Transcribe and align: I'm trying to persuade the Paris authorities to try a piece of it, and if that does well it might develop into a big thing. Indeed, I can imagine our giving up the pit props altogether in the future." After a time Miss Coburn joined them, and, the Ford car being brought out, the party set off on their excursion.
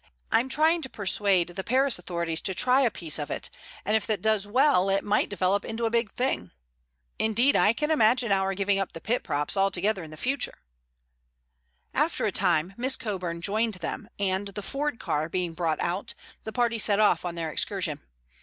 I'm 0.31 0.49
trying 0.49 0.81
to 0.81 0.89
persuade 0.89 1.49
the 1.49 1.63
Paris 1.63 1.99
authorities 1.99 2.41
to 2.41 2.55
try 2.55 2.81
a 2.81 2.89
piece 2.89 3.19
of 3.19 3.29
it, 3.29 3.51
and 3.85 3.95
if 3.95 4.07
that 4.07 4.19
does 4.23 4.47
well 4.47 4.89
it 4.89 5.03
might 5.03 5.29
develop 5.29 5.63
into 5.63 5.85
a 5.85 5.91
big 5.91 6.11
thing. 6.11 6.49
Indeed, 7.19 7.55
I 7.55 7.71
can 7.73 7.91
imagine 7.91 8.31
our 8.31 8.55
giving 8.55 8.79
up 8.79 8.93
the 8.93 8.99
pit 8.99 9.21
props 9.21 9.55
altogether 9.55 10.03
in 10.03 10.09
the 10.09 10.17
future." 10.17 10.63
After 11.93 12.25
a 12.25 12.31
time 12.31 12.73
Miss 12.77 12.95
Coburn 12.95 13.41
joined 13.41 13.75
them, 13.75 14.09
and, 14.17 14.47
the 14.47 14.63
Ford 14.63 14.99
car 14.99 15.29
being 15.29 15.53
brought 15.53 15.79
out, 15.79 16.15
the 16.45 16.51
party 16.51 16.79
set 16.79 16.99
off 16.99 17.23
on 17.23 17.35
their 17.35 17.51
excursion. 17.51 18.01